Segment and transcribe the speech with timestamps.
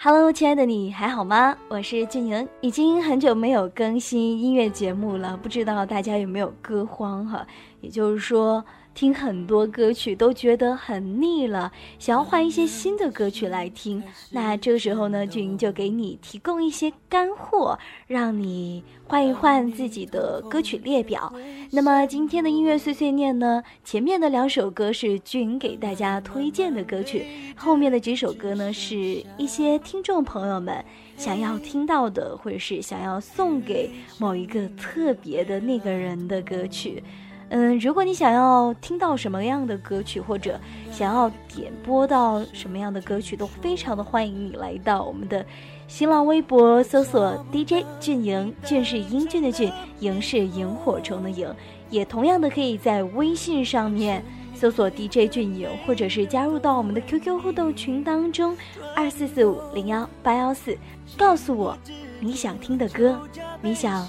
[0.00, 1.56] Hello，亲爱的你还好吗？
[1.68, 7.44] 我是俊莹，已经很久没有更新音乐节目了，不知道大家有没有歌荒哈？
[7.80, 8.64] 也就是说。
[8.98, 14.02] 听很多歌曲都觉得很腻了，想要换一些新的歌曲来听。
[14.32, 21.32] 那这个时候呢，俊就给你提供一些干货，让你换一换自己的歌曲列表。
[21.70, 30.84] 那么今天的音乐碎碎念呢，前面的两首歌是俊给大家推荐的歌曲，后面的几首歌呢，是一些听众朋友们
[31.16, 37.00] 想要听到的，或者是想要送给某一个特别的那个人的歌曲。
[37.50, 40.60] 嗯，如果你想要听到什么样的歌曲，或者
[40.92, 45.44] 想要点播到什么样的歌曲，都非常的欢迎你来到我们的
[45.86, 51.50] 新浪微博搜索 DJ 俊莹，俊是英俊的俊，莹是萤火虫的萤，
[51.88, 54.22] 也同样的可以在微信上面
[54.54, 58.54] 搜索 DJ 俊莹，或者是加入到我们的 QQ 互动群当中
[58.94, 60.76] 二四四五零幺八幺四，
[61.16, 61.74] 告诉我
[62.20, 63.18] 你想听的歌，
[63.62, 64.06] 你想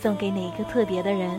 [0.00, 1.38] 送给哪一个特别的人。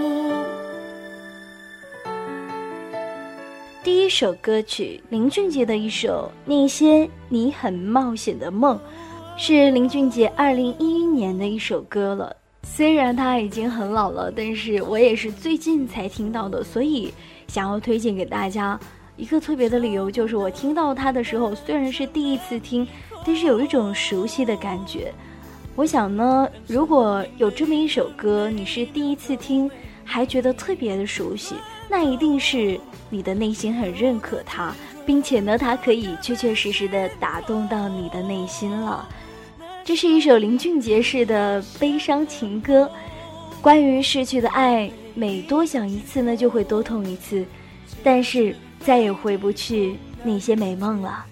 [3.91, 8.77] 第一首歌曲，林俊杰的一首《那些你很冒险的梦》，
[9.37, 12.33] 是林俊杰二零一一年的一首歌了。
[12.63, 17.13] 虽然他已经很老了，但是我也是最近才听到的，所以
[17.49, 18.79] 想要推荐给大家。
[19.17, 22.87] 一个特别的理由就是，我听到他的时候，虽然是第一次听，
[23.25, 25.13] 但是有一种熟悉的感觉。
[25.75, 29.69] 我想呢，如果有这么一首歌，你是第一次听，
[30.05, 31.55] 还觉得特别的熟悉。
[31.89, 32.79] 那一定是
[33.11, 34.73] 你的内心很认可他，
[35.05, 39.07] 并且呢，他可以确确实实的打动到你的内心了。
[39.83, 42.89] 这是一首林俊杰式的悲伤情歌，
[43.61, 47.45] 关于逝去的爱，每多想一次呢，就会多痛一次，
[48.03, 51.25] 但是再也回不去那些美梦了。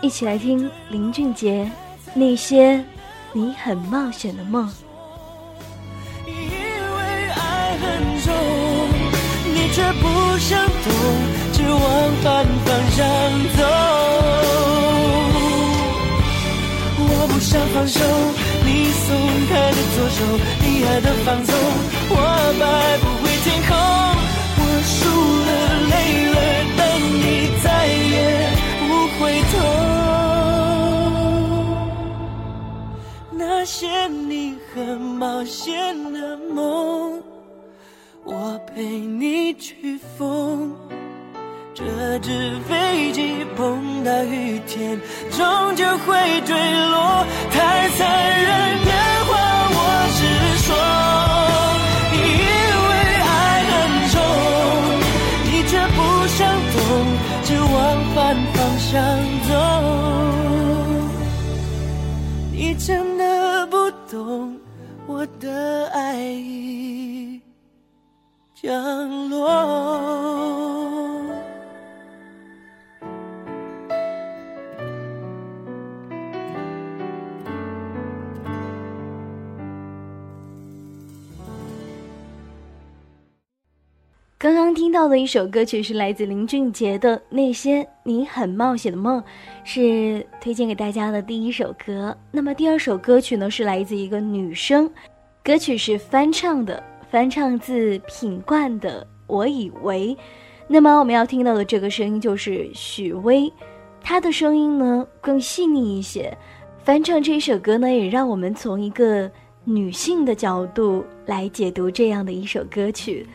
[0.00, 1.68] 一起来听林俊杰
[2.14, 2.84] 那些
[3.32, 4.70] 你很冒险的梦。
[9.78, 10.04] 却不
[10.38, 10.90] 想懂，
[11.52, 11.78] 只往
[12.20, 12.98] 反方向
[13.56, 13.60] 走。
[16.98, 18.00] 我不想放手，
[18.66, 19.06] 你松
[19.48, 20.18] 开的左手，
[20.64, 21.54] 你爱的放纵，
[22.10, 22.14] 我
[22.58, 22.62] 摆
[22.98, 23.70] 不回天空。
[24.58, 24.98] 我输
[25.46, 25.50] 了，
[25.92, 25.94] 累
[26.34, 26.36] 了，
[26.76, 26.80] 但
[27.22, 27.24] 你
[27.62, 28.18] 再也
[28.88, 29.20] 不回
[29.52, 29.54] 头。
[33.30, 37.22] 那些你很冒险的梦。
[38.30, 40.70] 我陪你去疯，
[41.72, 45.00] 这只飞机碰到雨天，
[45.30, 46.12] 终究会
[46.42, 46.54] 坠
[46.90, 47.24] 落。
[47.50, 48.06] 太残
[48.42, 48.92] 忍的
[49.24, 49.30] 话
[49.72, 49.76] 我
[50.18, 50.20] 直
[50.66, 50.68] 说，
[52.12, 52.20] 因
[52.84, 52.90] 为
[53.24, 53.32] 爱
[53.70, 53.72] 很
[54.12, 54.16] 重，
[55.46, 55.98] 你却不
[56.36, 56.38] 想
[56.74, 56.78] 懂，
[57.44, 57.74] 只往
[58.14, 58.16] 反
[58.52, 58.92] 方向
[59.48, 59.50] 走。
[62.52, 64.60] 你真的不懂
[65.06, 67.17] 我的爱意。
[68.60, 69.46] 降落。
[84.36, 89.20] 刚刚听到的一首歌曲是来自林俊杰的《那些你很冒险的梦》，
[89.62, 92.16] 是推荐给大家的第一首歌。
[92.32, 94.90] 那么第二首歌曲呢，是来自一个女生，
[95.44, 96.82] 歌曲是翻唱的。
[97.10, 100.14] 翻唱自品冠的《我以为》，
[100.66, 103.50] 那么我们要听到的这个声音就是许巍，
[104.02, 106.36] 他的声音呢更细腻一些。
[106.84, 109.30] 翻唱这一首歌呢，也让我们从一个
[109.64, 113.26] 女性的角度来解读这样的一首歌曲。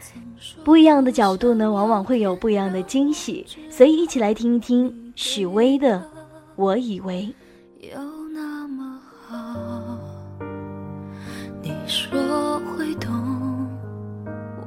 [0.63, 3.45] 不一样的角度呢，往往会有不一样的惊喜。
[3.71, 5.97] 所以，一起来听一听许巍的
[6.56, 7.33] 《我以为》。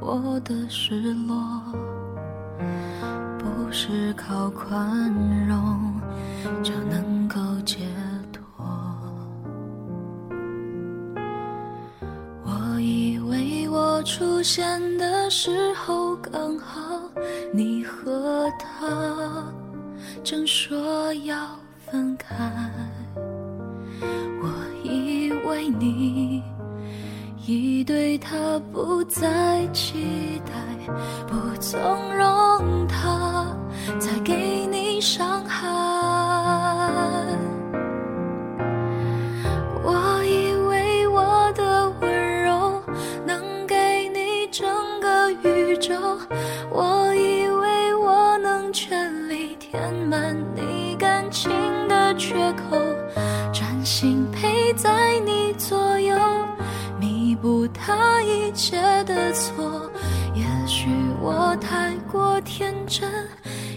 [0.08, 1.60] 我的失落，
[3.40, 5.12] 不是靠宽
[5.48, 6.00] 容
[6.62, 7.78] 就能够解
[8.32, 8.40] 脱。
[12.44, 16.80] 我以为我出现的时候刚好，
[17.52, 19.44] 你和他
[20.22, 22.70] 正说要分开。
[27.86, 30.52] 对他不再期待，
[31.28, 31.80] 不纵
[32.16, 33.46] 容他
[34.00, 35.68] 再给你伤害。
[39.84, 42.82] 我以为我的温柔
[43.24, 44.66] 能给你整
[45.00, 45.94] 个宇宙，
[46.68, 51.52] 我以为我能全力填满你感情
[51.86, 52.76] 的缺口，
[53.52, 55.35] 专心陪在你。
[57.46, 59.88] 不他一切的错，
[60.34, 60.88] 也许
[61.22, 63.08] 我太过天真，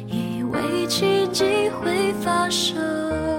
[0.07, 3.38] 以为奇迹会发生。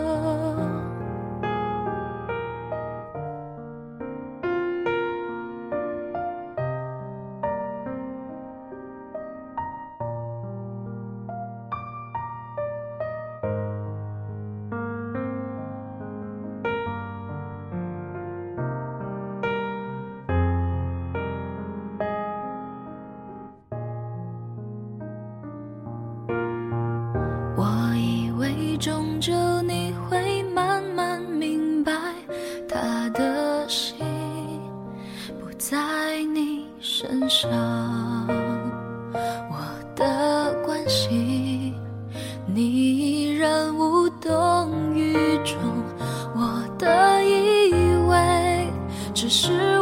[46.80, 47.72] 的以
[48.08, 48.72] 为
[49.12, 49.79] 只是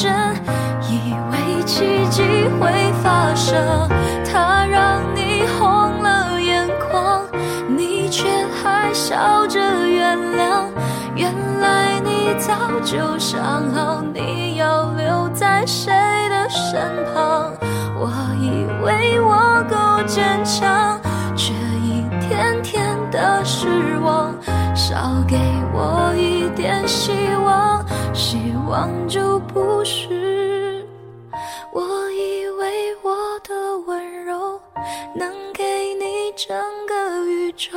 [0.00, 0.10] 真，
[0.88, 2.22] 以为奇迹
[2.58, 3.86] 会发生
[4.24, 7.22] 他让你红了眼眶，
[7.68, 8.26] 你却
[8.62, 10.64] 还笑着原谅。
[11.14, 11.30] 原
[11.60, 15.92] 来你早就想好你要留在谁
[16.30, 16.80] 的身
[17.12, 17.52] 旁。
[17.94, 18.10] 我
[18.40, 20.98] 以为我够坚强，
[21.36, 24.34] 却一天天的失望。
[24.74, 25.36] 少给
[25.74, 27.39] 我一点希望，
[28.70, 30.86] 望就不是。
[31.72, 33.10] 我以为我
[33.42, 34.60] 的温柔
[35.14, 36.56] 能给你整
[36.86, 37.76] 个宇宙，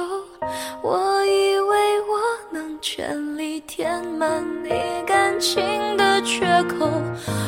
[0.84, 2.19] 我以为我
[2.51, 4.69] 能全力填满你
[5.07, 5.63] 感情
[5.98, 6.88] 的缺口，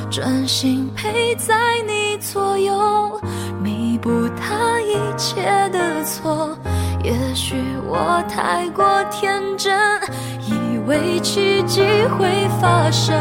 [0.10, 1.56] 专心陪在
[1.86, 3.22] 你左右，
[3.62, 6.58] 弥补他一切的错。
[7.04, 7.56] 也许
[7.88, 9.72] 我太过天真，
[10.48, 11.82] 以为奇迹
[12.18, 13.16] 会发生。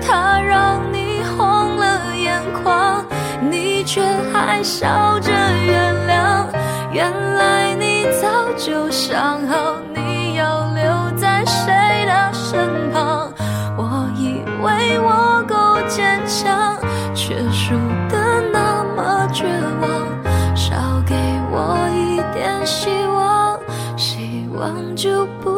[0.00, 3.04] 他让你红了眼眶，
[3.50, 4.02] 你却
[4.32, 6.46] 还笑着原谅。
[6.92, 11.72] 原来你早就想好你要留在谁
[12.06, 13.32] 的身旁，
[13.76, 16.76] 我以为我够坚强，
[17.14, 17.74] 却输
[18.10, 19.46] 得那么绝
[19.80, 20.06] 望。
[20.54, 20.74] 少
[21.06, 21.14] 给
[21.50, 23.58] 我一点希望，
[23.96, 25.51] 希望就不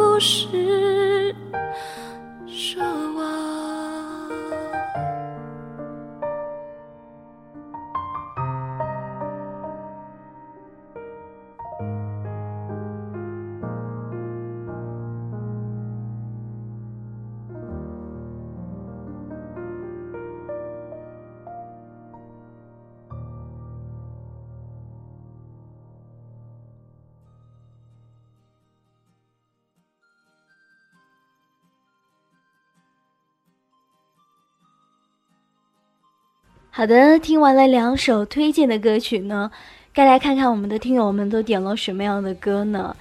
[36.76, 39.48] 好的，听完了两首推荐的歌曲呢，
[39.92, 42.96] 该来看看我们的听友们都点了什么样的歌呢？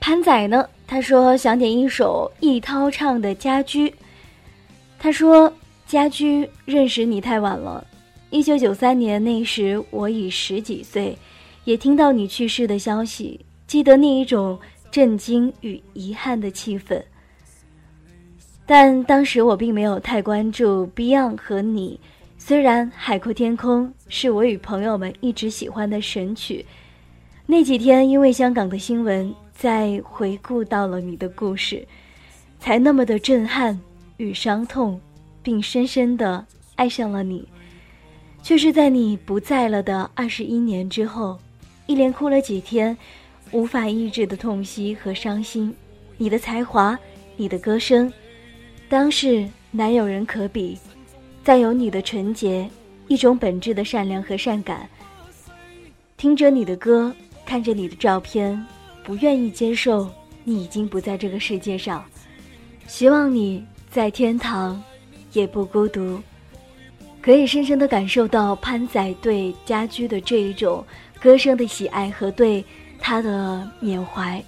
[0.00, 3.90] 潘仔呢，他说想点一首易涛唱的《家居》。
[4.98, 5.52] 他说
[5.86, 7.86] ：“家居认识你太晚了，
[8.30, 11.18] 一九九三年那时我已十几岁，
[11.64, 14.58] 也听到你去世的消息，记得那一种
[14.90, 17.02] 震惊与遗憾的气氛。
[18.64, 22.00] 但当时我并没有太关注 Beyond 和你。”
[22.46, 26.64] 虽然《海阔天空》是我与朋友们一直喜欢的神曲，
[27.44, 31.84] 那几天因为香港的新闻，在回顾到了你的故事，
[32.60, 33.76] 才那么的震撼
[34.18, 35.00] 与伤痛，
[35.42, 37.48] 并深深的爱上了你。
[38.44, 41.36] 却是在你不在了的二十一年之后，
[41.86, 42.96] 一连哭了几天，
[43.50, 45.74] 无法抑制的痛惜和伤心。
[46.16, 46.96] 你的才华，
[47.34, 48.12] 你的歌声，
[48.88, 50.78] 当是难有人可比。
[51.46, 52.68] 再有你的纯洁，
[53.06, 54.90] 一种本质的善良和善感。
[56.16, 57.14] 听着你的歌，
[57.46, 58.60] 看着你的照片，
[59.04, 60.10] 不愿意接受
[60.42, 62.04] 你已经不在这个世界上。
[62.88, 64.82] 希望你在天堂
[65.34, 66.20] 也不孤独。
[67.22, 70.84] 可以深深的感受到潘仔对家居的这一种
[71.20, 72.64] 歌声的喜爱和对
[72.98, 74.42] 他的缅怀。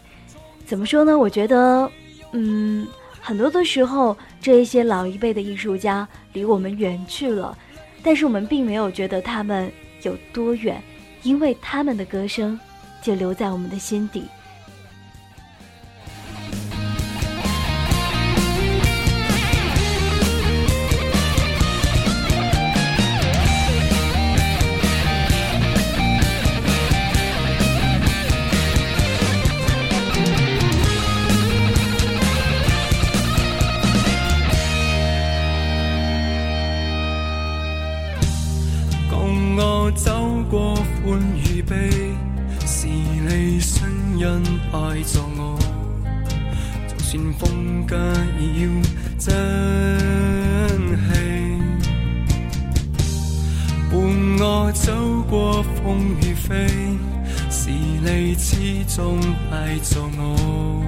[0.66, 1.16] 怎么说呢？
[1.16, 1.88] 我觉得，
[2.32, 2.84] 嗯，
[3.20, 7.56] 很多的时候，这一些老一辈的艺术家离我们远去了，
[8.02, 9.70] 但是我们并没有觉得他们
[10.02, 10.82] 有多远。
[11.24, 12.58] 因为他们的歌声，
[13.02, 14.24] 就留在我们的心底。
[44.88, 45.58] 爱着我，
[46.88, 47.98] 就算风间
[48.56, 48.60] 要
[49.18, 49.26] 争
[50.96, 51.06] 气，
[53.90, 53.92] 伴
[54.40, 54.72] 我。
[54.72, 54.92] 走
[55.28, 56.66] 过风雨飞，
[57.50, 59.18] 是你始终
[59.50, 60.82] 爱着我，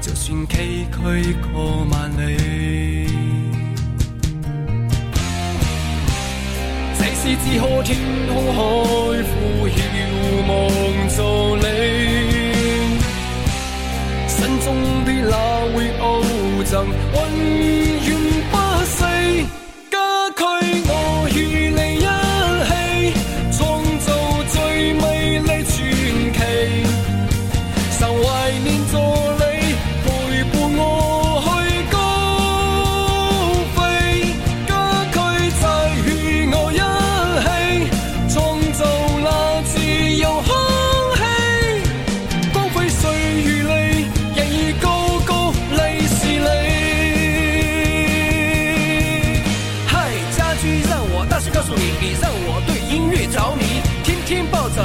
[0.00, 3.06] 就算崎岖过万里。
[7.22, 7.98] 是自可天
[8.28, 8.58] 空海，
[9.22, 9.78] 呼啸
[10.48, 10.50] 望
[11.10, 11.18] 做
[11.58, 12.09] 你。
[14.40, 15.36] 心中的那
[15.76, 16.22] 位偶
[16.64, 16.90] 像，永
[18.06, 18.19] 远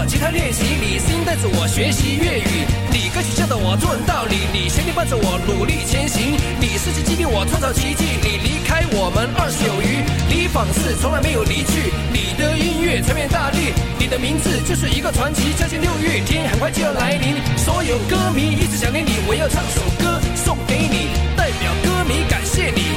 [0.03, 22.94] 吉他练习，你音带着我学习粤语，你歌曲教导我做人道理，你旋律伴着我努力前行，你世界激励我创造奇迹，你离开我们二十有余，你仿似从来没有离去，你的音乐传遍大地，你的名字就是一个传奇，相信六月天很快就要来临，所有歌迷一直想念你，我要唱首歌送给你，代表歌迷感谢你。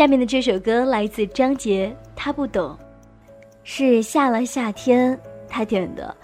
[0.00, 2.74] 下面的这首歌来自张杰，他不懂，
[3.64, 6.16] 是下了夏天他点的。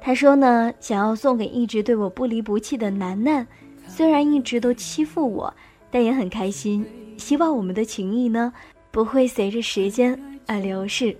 [0.00, 3.44] 他说呢，想要送给一直对我不离不弃的楠楠，
[3.88, 5.52] 虽然一直都欺负我，
[5.90, 6.86] 但也很开心。
[7.16, 8.52] 希望我们的情谊呢，
[8.92, 11.16] 不会随着时间而流逝。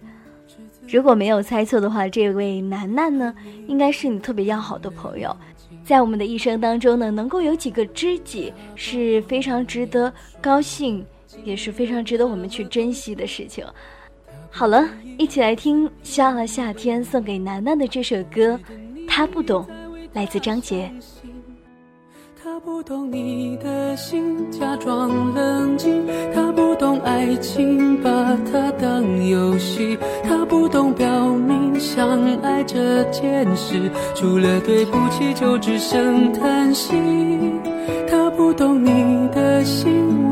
[0.87, 3.35] 如果没有猜错的话，这位楠楠呢，
[3.67, 5.37] 应该是你特别要好的朋友。
[5.85, 11.05] 在我们的一生当中呢，能够有几个知己是非常值得高兴。
[11.45, 13.65] 也是非常值得我们去珍惜的事情。
[14.51, 18.59] 好了，一起来听下了夏天送给楠楠的这首歌，
[19.07, 19.67] 他不懂，
[20.13, 20.91] 来自张杰。
[22.41, 26.07] 他不懂你的心，假装冷静。
[26.35, 28.11] 他不懂爱情，把
[28.51, 29.99] 它当游戏。
[30.25, 36.95] 他不懂表明相爱这件事，除了对不起，就只剩叹息。
[38.09, 39.98] 他不懂你的心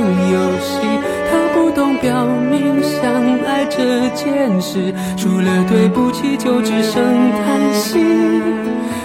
[0.00, 0.80] 游戏；
[1.30, 3.00] 他不懂表明相
[3.46, 7.98] 爱这件事，除了对不起就只剩叹息。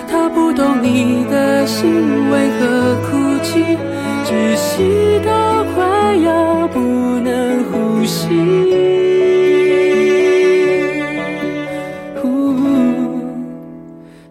[0.10, 3.78] 他不懂你的心为何哭泣，
[4.26, 8.28] 窒息到快要不能呼吸。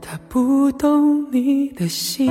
[0.01, 2.31] 他不懂你的心，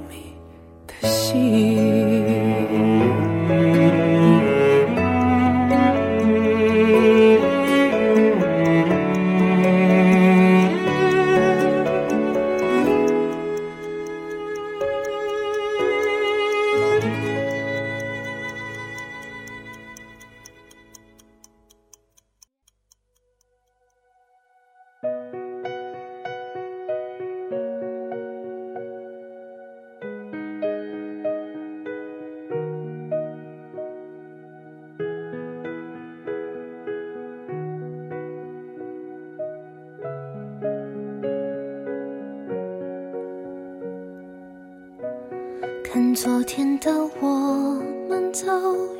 [46.13, 48.45] 昨天的我们走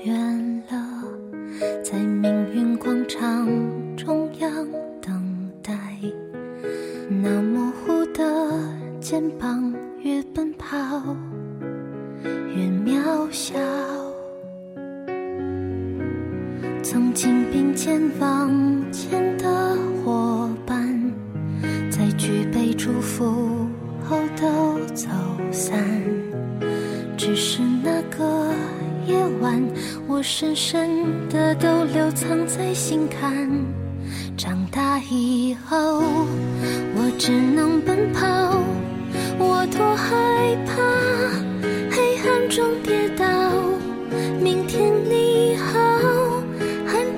[0.03, 1.03] 远了，
[1.83, 3.47] 在命运广场
[3.97, 4.67] 中央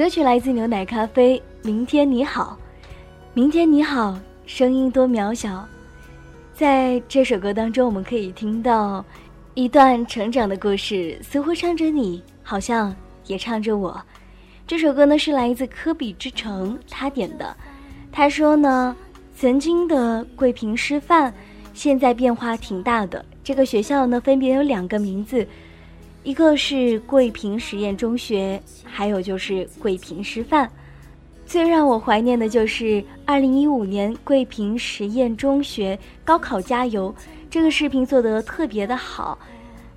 [0.00, 1.42] 歌曲来自牛奶咖啡。
[1.60, 2.56] 明天你好，
[3.34, 5.68] 明天你好，声音多渺小。
[6.54, 9.04] 在这首歌当中，我们可以听到
[9.52, 14.00] 一段成长的故事，似乎唱着你，好像也唱着我。
[14.66, 17.54] 这首歌呢是来自科比之城，他点的。
[18.10, 18.96] 他说呢，
[19.36, 21.30] 曾经的桂平师范，
[21.74, 23.22] 现在变化挺大的。
[23.44, 25.46] 这个学校呢，分别有两个名字，
[26.22, 30.70] 一个是桂平实验中学，还有就是桂平师范。
[31.46, 37.12] 最让我怀念的就是二零一五年桂平实验中学高考加油
[37.50, 39.36] 这个视频做得特别的好，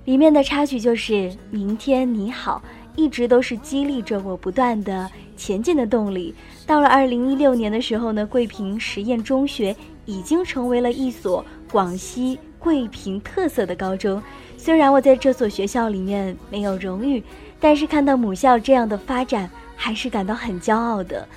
[0.04, 1.12] 里面的插曲就是
[1.50, 2.60] 《明天你好》，
[3.00, 6.34] 一直都是激励着我不断的前进的动力。
[6.66, 14.20] 到了二零一六年的时候呢，桂平实验中学已经成为了一所广西桂平特色的高中。
[14.56, 17.22] 虽然我在这所学校里面没有荣誉，
[17.60, 19.50] 但是看到母校这样的发展。
[19.76, 21.28] 还是感到很骄傲的。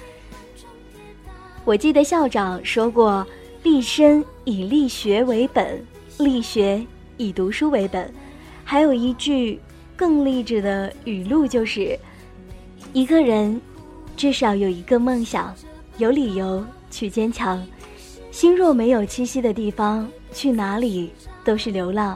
[1.66, 3.26] 我记得校长说过
[3.64, 5.84] ：“立身以立学为本，
[6.20, 6.86] 立学
[7.18, 8.14] 以读书为本。”
[8.64, 9.60] 还有一句
[9.96, 11.98] 更励志的语录就是
[12.94, 13.60] ：“一个人
[14.16, 15.54] 至少有一个梦想，
[15.98, 17.62] 有理由去坚强。
[18.38, 21.12] 心若没有栖息的地方，去哪里
[21.44, 22.16] 都是流浪。”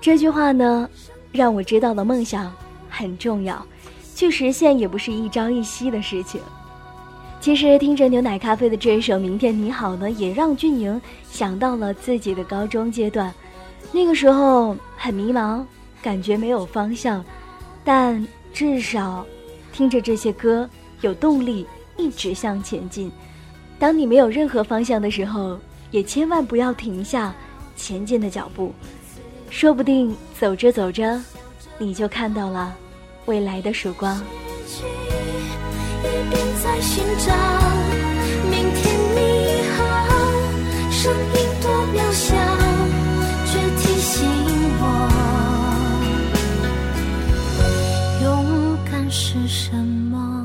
[0.00, 0.88] 这句话呢，
[1.30, 2.50] 让我知道了梦想
[2.88, 3.62] 很重要，
[4.14, 6.40] 去实现也不是一朝一夕的事情。
[7.38, 10.98] 其实听着牛奶咖啡的这一首《明天你好》呢，也让俊宁
[11.30, 13.30] 想到了自己的高中阶段。
[13.92, 15.62] 那个时候很迷茫，
[16.00, 17.22] 感觉没有方向，
[17.84, 19.26] 但至少
[19.70, 20.66] 听着这些歌
[21.02, 21.66] 有动力
[21.98, 23.12] 一直向前进。
[23.80, 25.58] 当你没有任何方向的时候，
[25.90, 27.34] 也千万不要停下
[27.74, 28.74] 前进的脚步。
[29.48, 31.18] 说不定走着走着，
[31.78, 32.76] 你就看到了
[33.24, 34.20] 未来的曙光。
[36.02, 37.34] 一边在寻找
[38.50, 39.18] 明天你
[39.72, 39.80] 好，
[40.90, 42.36] 声音多渺小，
[43.46, 44.28] 却提醒
[44.78, 44.84] 我，
[48.22, 50.39] 勇敢是什么。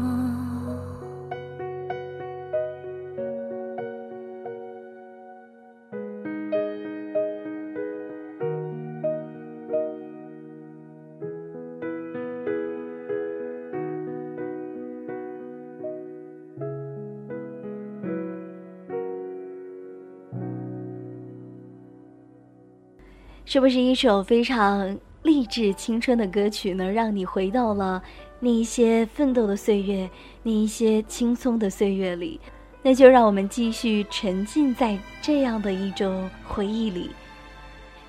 [23.56, 26.92] 是不是一首非常励志青春的歌曲呢？
[26.92, 28.04] 让你回到了
[28.38, 30.10] 那一些奋斗的岁月，
[30.44, 32.38] 那一些轻松的岁月里。
[32.84, 37.12] 那就让我们继续沉浸在这样的一种回忆里。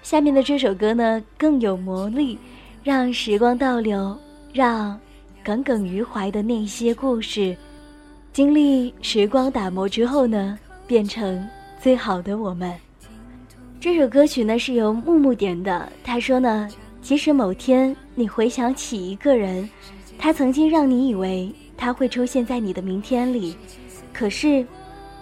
[0.03, 2.37] 下面的这首歌呢，更有魔力，
[2.83, 4.19] 让时光倒流，
[4.53, 4.99] 让
[5.45, 7.57] 耿耿于怀的那些故事，
[8.33, 11.49] 经历时光打磨之后呢，变成
[11.81, 12.75] 最好的我们。
[13.79, 15.91] 这首歌曲呢是由木木点的。
[16.03, 16.69] 他说呢，
[17.01, 19.69] 即使某天你回想起一个人，
[20.19, 23.57] 他曾经让你以为他会出现在你的明天里，
[24.13, 24.67] 可是，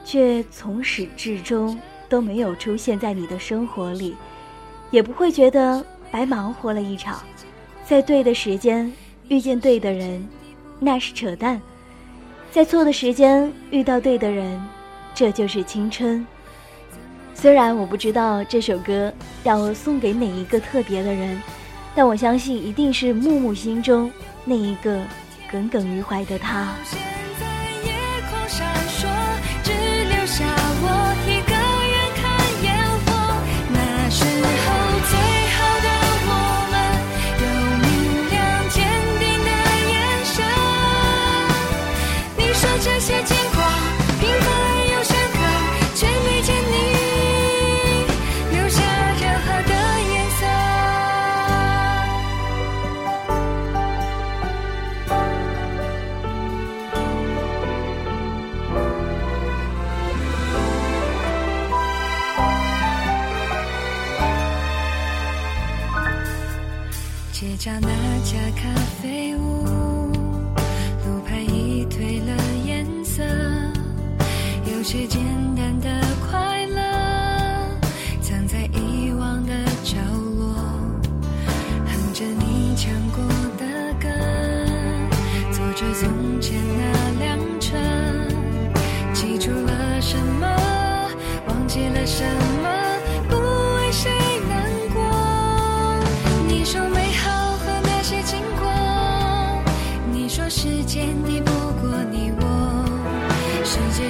[0.05, 4.15] 却从始至终都没有出现在你的生活里，
[4.91, 7.23] 也不会觉得白忙活了一场。
[7.85, 8.91] 在对的时间
[9.29, 10.27] 遇见对的人，
[10.79, 11.61] 那是扯淡；
[12.51, 14.63] 在错的时间遇到对的人，
[15.13, 16.25] 这就是青春。
[17.35, 21.41] 虽然我不知道这首歌要送给哪一个特别的人，
[21.95, 24.11] 但我相信一定是木木心中
[24.45, 25.01] 那一个
[25.51, 26.75] 耿耿于怀的他。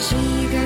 [0.07, 0.64] 是一个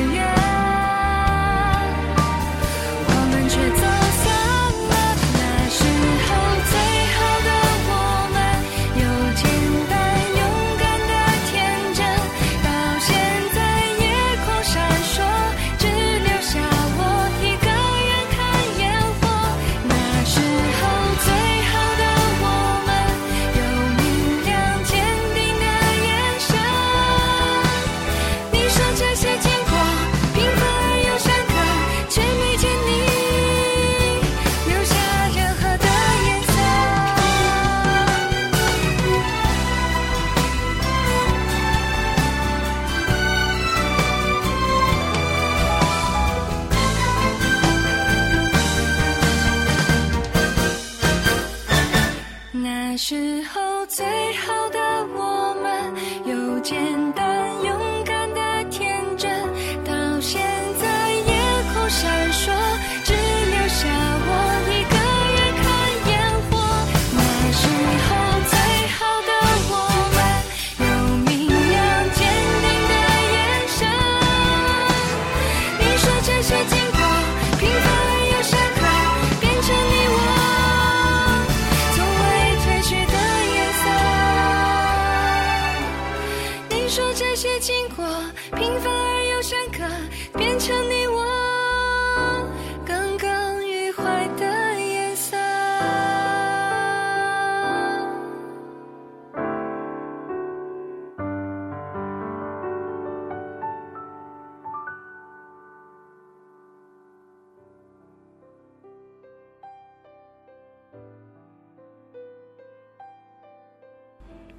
[53.40, 54.79] 时候最好的
[55.14, 55.94] 我们
[56.27, 56.77] 有简
[57.12, 59.31] 单勇敢的天真
[59.85, 60.42] 到现
[60.81, 62.28] 在夜空闪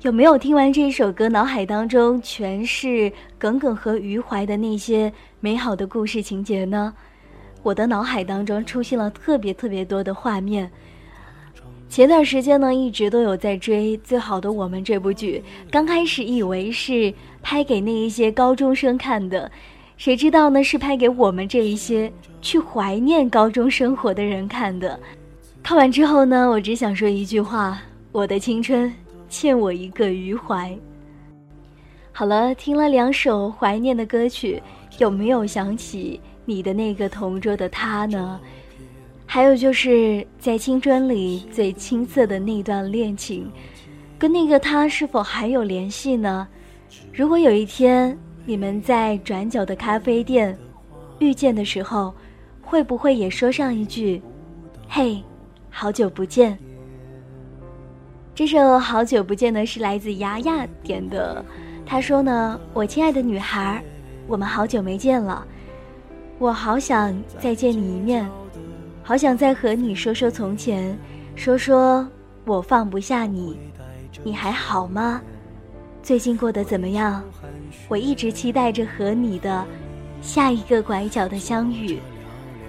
[0.02, 6.94] 有没有听完这首歌，脑海当中全是耿耿和余淮的那些美好的故事情节呢？
[7.62, 10.72] 我的脑海当中出现了特别特别多的画面。
[11.90, 15.44] 前段时间呢，一直都有在追《最好的我们》这部剧。
[15.70, 19.52] 刚开始以为是拍给那一些高中生看的，
[19.98, 20.64] 谁知道呢？
[20.64, 22.10] 是拍给我们这一些
[22.42, 24.98] 去怀念高中生活的人看的。
[25.62, 27.78] 看完之后呢，我只想说一句话：
[28.14, 28.94] 我的青春
[29.30, 30.78] 欠我一个余淮。
[32.12, 34.62] 好了，听了两首怀念的歌曲，
[34.98, 38.40] 有没有想起你的那个同桌的他呢？
[39.26, 43.50] 还有就是在青春里最青涩的那段恋情，
[44.18, 46.48] 跟那个他是否还有联系呢？
[47.14, 50.58] 如果有一天你们在转角的咖啡店
[51.20, 52.14] 遇见的时候，
[52.62, 54.22] 会不会也说上一句
[54.90, 55.24] ：“嘿，
[55.70, 56.58] 好久不见。”
[58.40, 61.44] 这首《好久不见》呢是来自牙牙点的，
[61.86, 63.84] 他说呢：“我亲爱的女孩，
[64.28, 65.46] 我们好久没见了，
[66.38, 68.26] 我好想再见你一面。”
[69.04, 70.98] 好想再和你说说从前，
[71.36, 72.08] 说说
[72.46, 73.60] 我放不下你，
[74.24, 75.22] 你还好吗？
[76.02, 77.22] 最近过得怎么样？
[77.90, 79.66] 我一直期待着和你的
[80.22, 82.00] 下一个拐角的相遇。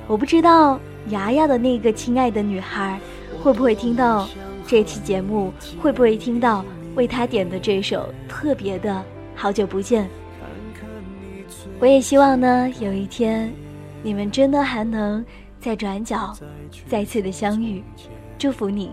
[0.09, 0.81] 我不知道
[1.11, 2.99] 牙牙的那个亲爱的女孩
[3.41, 4.29] 会不会听到
[4.71, 5.53] 这期节目，
[5.83, 9.05] 会不会听到为他点的这首特别的
[9.35, 10.09] 好久不见。
[11.81, 13.53] 我也希望呢，有一天
[14.01, 15.25] 你们真的还能。
[15.59, 16.35] 在转角
[16.89, 17.85] 再次的相遇，
[18.39, 18.93] 祝福你。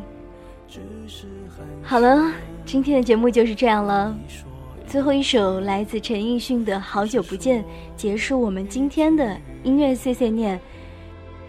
[1.81, 2.29] 好了，
[2.65, 4.13] 今天的节目就是这样了。
[4.85, 7.63] 最后一首来自陈奕迅的《好久不见》，
[7.95, 10.59] 结束我们今天的音乐碎碎念。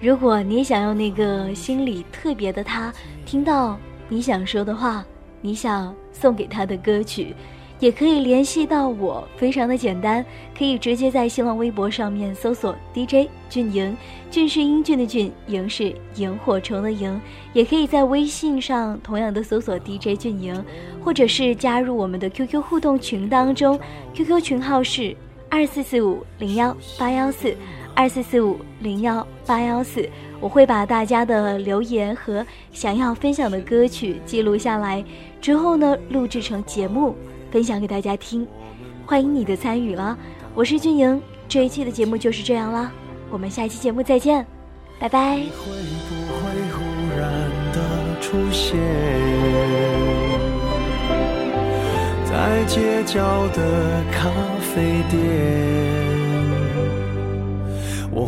[0.01, 2.93] 如果你想要那个心里特别的他
[3.27, 3.77] 听到
[4.09, 5.05] 你想说的话，
[5.41, 7.35] 你想送给他的歌曲。
[7.81, 13.97] 也可以联系到我，非常的简单，可以直接在新浪微博上面搜索 DJ 俊莹，
[14.33, 17.21] 俊是英俊的俊，莹是萤火虫的萤，
[17.53, 20.65] 也可以在微信上同样的搜索 DJ 俊莹，
[21.05, 23.79] 或者是加入我们的 QQ 互动群当中
[24.13, 25.17] ，QQ 群号是
[25.49, 27.55] 二四四五零幺八幺四
[27.95, 30.09] 二四四五零幺八幺四，
[30.41, 35.05] 我会把大家的留言和想要分享的歌曲记录下来，
[35.41, 37.15] 之后呢录制成节目。
[37.51, 38.47] 分享给大家听，
[39.07, 40.15] 欢迎你的参与了。
[40.55, 42.93] 我是俊莹，这一期的节目就是这样了，
[43.31, 44.45] 我们下期节目再见，
[44.99, 45.37] 拜拜。
[45.37, 46.85] 会不会忽
[47.17, 47.33] 然
[47.73, 48.79] 的出现
[52.27, 54.29] 在街角的咖
[54.61, 56.18] 啡店？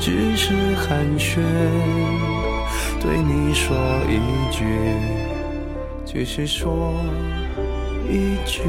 [0.00, 1.40] 只是寒暄，
[3.00, 3.76] 对你说
[4.08, 4.18] 一
[4.50, 4.64] 句，
[6.06, 6.94] 只是说。
[8.08, 8.62] 一句，